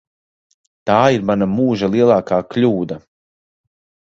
Tā 0.89 0.95
ir 1.17 1.27
mana 1.31 1.49
mūža 1.51 1.91
lielākā 1.97 2.41
kļūda. 2.55 2.99